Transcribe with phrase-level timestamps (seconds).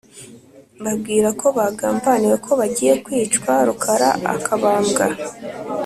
[0.79, 5.05] mbabwira ko bagambaniwe ko bagiye kwicwa rukara akabambwa.